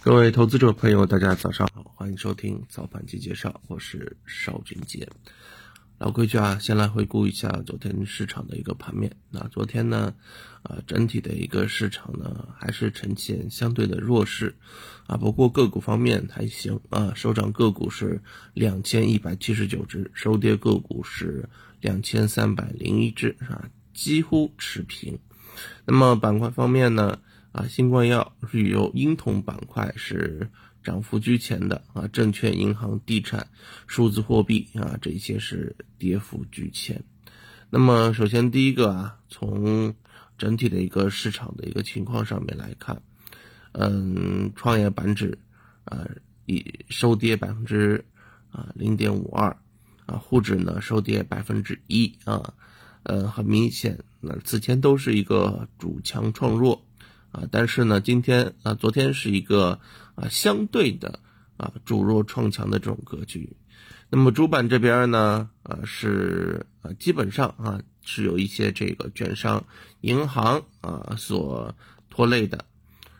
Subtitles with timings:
[0.00, 5.08] 各位投资者朋友，大家早上好，欢迎收听早盘期介绍，我是邵俊杰。
[5.98, 9.14] 老规矩啊，先来回顾一下昨天市场的一个盘面。
[9.30, 10.14] 那昨天呢，
[10.64, 14.56] 呃，整体的一个市场呢，还是呈现相对的弱势
[15.06, 15.16] 啊。
[15.16, 18.20] 不过个股方面还行啊，收涨个股是
[18.54, 21.48] 两千一百七十九只，收跌个股是
[21.80, 25.20] 两千三百零一只啊，几乎持平。
[25.84, 27.20] 那么板块方面呢？
[27.52, 30.50] 啊，新冠药、旅游、婴童板块是
[30.82, 33.46] 涨幅居前的啊，证券、银行、地产、
[33.86, 37.04] 数字货币啊，这些是跌幅居前。
[37.68, 39.94] 那么，首先第一个啊，从
[40.38, 43.00] 整体的一个市场的一个情况上面来看，
[43.72, 45.38] 嗯，创业板指
[45.84, 46.08] 啊，
[46.46, 48.04] 以收跌百分之
[48.50, 49.56] 啊零点五二
[50.06, 52.54] 啊，沪指呢收跌百分之一啊，
[53.02, 56.82] 呃，很明显，那此前都是一个主强创弱。
[57.32, 59.80] 啊，但是呢，今天啊，昨天是一个
[60.14, 61.18] 啊相对的
[61.56, 63.56] 啊主弱创强的这种格局。
[64.10, 69.64] 那么主板这边呢，啊是啊基本上啊是有一些这个券商、
[70.02, 71.74] 银行啊所
[72.10, 72.66] 拖累的，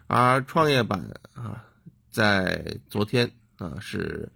[0.07, 1.65] 而创业板啊
[2.11, 4.31] 在昨天啊是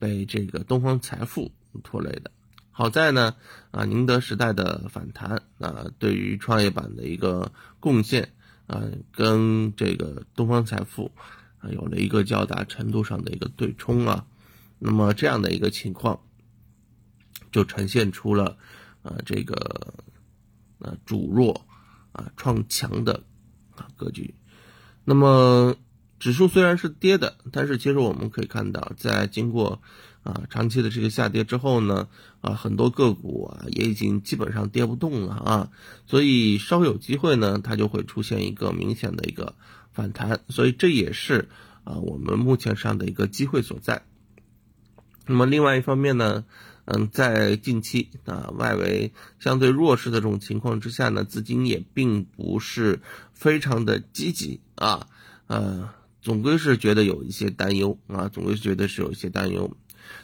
[0.00, 1.52] 被这个东方财富
[1.84, 2.32] 拖累的。
[2.72, 3.36] 好在呢
[3.70, 8.32] 啊宁德时代的反弹啊对于创业板的一个贡献。
[8.70, 11.10] 啊，跟这个东方财富
[11.58, 14.24] 啊有了一个较大程度上的一个对冲啊，
[14.78, 16.20] 那么这样的一个情况，
[17.50, 18.56] 就呈现出了
[19.02, 19.92] 啊这个
[20.78, 21.66] 啊主弱
[22.12, 23.24] 啊创强的
[23.74, 24.32] 啊格局。
[25.04, 25.74] 那么
[26.20, 29.82] 指数虽然是跌的，但是其实我们可以看到，在经过。
[30.22, 32.06] 啊，长期的这个下跌之后呢，
[32.42, 35.70] 啊，很多个股啊也已经基本上跌不动了啊，
[36.06, 39.54] 所以稍有机会呢，它就会出现一个明显的一个
[39.94, 41.48] 反弹，所以这也是
[41.84, 44.02] 啊我们目前上的一个机会所在。
[45.24, 46.44] 那么另外一方面呢，
[46.84, 53.00] 嗯，在近期啊外围相对弱势的这种情况之下呢，资金也并不是
[53.32, 55.06] 非常的积极啊，
[55.46, 55.88] 呃，
[56.22, 59.76] 总归是觉得有一些担忧啊，总归是觉得是有一些担忧。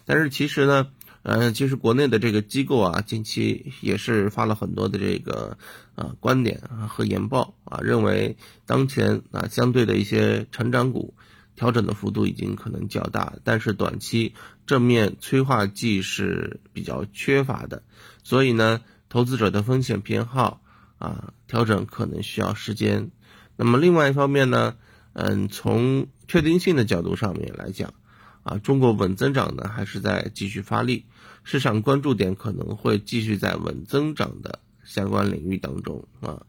[0.05, 0.89] 但是其实呢，
[1.23, 5.59] 呃，其实国内的这个机构啊，近期也是发了很多的这个
[5.95, 8.37] 啊观点啊和研报啊，认为
[8.67, 11.15] 当前啊相对的一些成长股
[11.55, 14.35] 调整的幅度已经可能较大，但是短期
[14.67, 17.83] 正面催化剂是比较缺乏的，
[18.23, 20.61] 所以呢，投资者的风险偏好
[20.99, 23.11] 啊调整可能需要时间。
[23.57, 24.77] 那么另外一方面呢，
[25.19, 27.95] 嗯，从确定性的角度上面来讲。
[28.43, 31.07] 啊，中国稳增长呢，还是在继续发力，
[31.43, 36.47] 市场关注点可能会继续在稳增长的相关领域当中啊。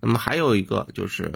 [0.00, 1.32] 那么还有一个就是，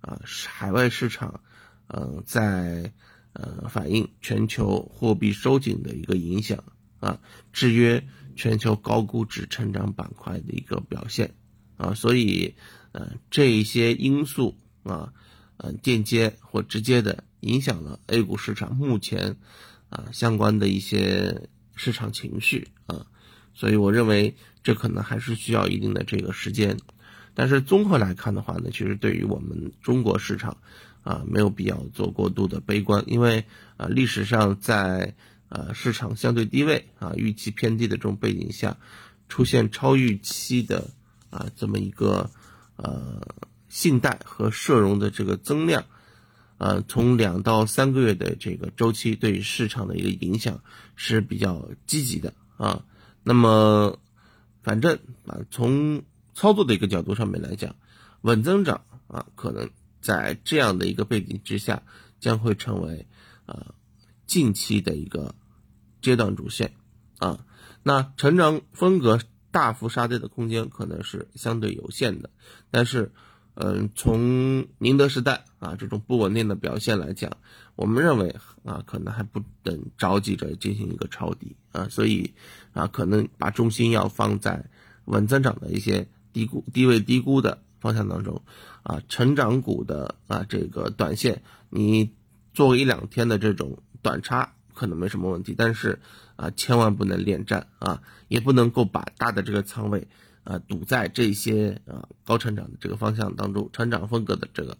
[0.00, 1.42] 啊，海外市场，
[1.88, 2.90] 呃，在
[3.34, 6.64] 呃反映全球货币收紧的一个影响
[7.00, 7.20] 啊，
[7.52, 8.02] 制约
[8.36, 11.34] 全球高估值成长板块的一个表现
[11.76, 11.92] 啊。
[11.92, 12.54] 所以，
[12.92, 15.12] 呃，这些因素啊，
[15.58, 17.22] 呃，间接或直接的。
[17.42, 19.36] 影响了 A 股市场目前
[19.90, 23.06] 啊相关的一些市场情绪啊，
[23.54, 26.78] 所以我认为这可能还是需要一定的这个时间。
[27.34, 30.56] 但是综合来看的话呢，其实对于我们中国市场
[31.04, 33.44] 啊没有必要做过度的悲观，因为
[33.76, 35.14] 啊历史上在
[35.48, 38.76] 啊市场相对低位啊预期偏低的这种背景下，
[39.28, 40.90] 出现超预期的
[41.30, 42.28] 啊这么一个
[42.74, 43.22] 呃
[43.68, 45.84] 信贷和社融的这个增量。
[46.58, 50.60] 呃，从两到三个月的这个周期对于市场的一个影响
[50.96, 52.84] 是比较积极的啊。
[53.22, 54.00] 那么，
[54.64, 56.02] 反正啊，从
[56.34, 57.76] 操作的一个角度上面来讲，
[58.22, 61.84] 稳增长啊，可能在这样的一个背景之下，
[62.18, 63.06] 将会成为
[63.46, 63.72] 啊
[64.26, 65.36] 近期的一个
[66.02, 66.72] 阶段主线
[67.18, 67.46] 啊。
[67.84, 69.20] 那成长风格
[69.52, 72.30] 大幅杀跌的空间可能是相对有限的，
[72.72, 73.12] 但是。
[73.60, 77.38] 嗯，从宁德时代啊这种不稳定的表现来讲，
[77.74, 82.34] 我们认为啊可能还不等着急着进行一个抄底啊，所以
[82.72, 84.64] 啊可能把重心要放在
[85.06, 88.42] 稳增长的一些低估、低位低估的方向当中
[88.84, 92.12] 啊，成长股的啊这个短线，你
[92.54, 95.98] 做一两天的这种短差可能没什么问题，但是
[96.36, 100.06] 啊千万不能恋战啊，也不能够把大的这个仓位。
[100.48, 104.78] 啊，赌在这些啊高成长的这个方向当中，成长风格的这个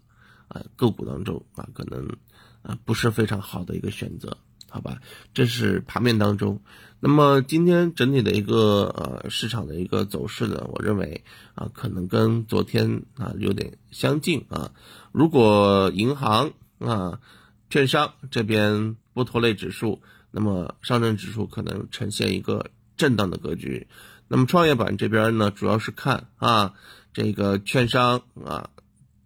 [0.49, 2.17] 啊个股当中啊，可能
[2.62, 4.38] 啊不是非常好的一个选择，
[4.70, 5.03] 好吧？
[5.35, 6.62] 这是盘面当中。
[7.00, 8.85] 那么今天整体的一个
[9.23, 11.23] 呃市场的一个走势呢，我认为
[11.55, 14.73] 啊可能跟昨天啊有点相近啊。
[15.12, 17.20] 如果银行啊
[17.69, 20.00] 券商这边不拖累指数，
[20.31, 23.87] 那么上证指数可能呈现一个震荡的格局。
[24.28, 26.75] 那么创业板这边呢，主要是看啊，
[27.12, 28.70] 这个券商啊，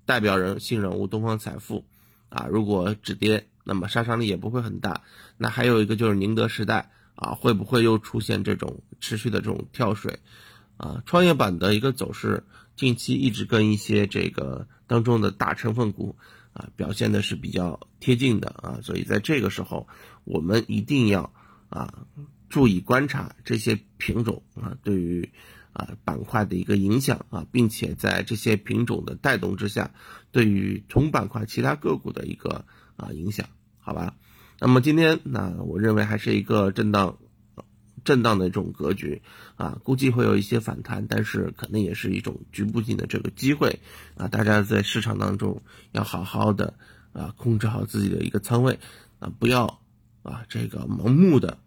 [0.07, 1.85] 代表人性人物东方财富
[2.29, 5.03] 啊，如果止跌，那么杀伤力也不会很大。
[5.37, 10.21] 那还有一个就是宁德时代啊，会不会又出现这种持续的这种跳水
[10.77, 11.03] 啊？
[11.05, 12.45] 创业板的一个走势，
[12.77, 16.17] 近期一直跟一些这个当中的大成分股。
[16.55, 19.89] 啊，表现的是比较贴近的啊，所以在这个时候，
[20.25, 21.33] 我们一定要
[21.71, 22.05] 啊
[22.53, 25.31] 注意观察这些品种啊对于
[25.73, 29.93] 啊板块的一个影响啊，并且在这些品种的带动之下，
[30.33, 32.67] 对于同板块其他个股的一个
[32.97, 33.49] 啊影响，
[33.81, 34.17] 好吧？
[34.61, 37.17] 那么今天那我认为还是一个震荡。
[38.05, 39.23] 震荡的这种格局
[39.55, 43.79] 啊，估计会有一些反弹，但是可能也是一种局部性的这个机会
[44.17, 44.27] 啊。
[44.27, 45.63] 大家在市场当中
[45.93, 46.75] 要好好的
[47.13, 48.81] 啊，控制好自己的一个仓位
[49.21, 49.79] 啊，不要
[50.25, 51.59] 啊这个盲目的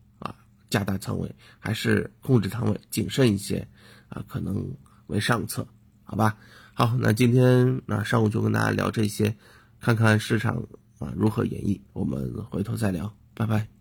[0.76, 3.66] 加大仓位，还是控制仓位，谨慎一些
[4.10, 4.76] 啊，可能
[5.08, 5.66] 为上策，
[6.04, 6.38] 好吧？
[6.74, 9.38] 好，那今天那上午就跟大家聊这些，
[9.80, 10.68] 看看市场
[11.00, 13.75] 啊如何演绎，我们回头再聊，拜拜。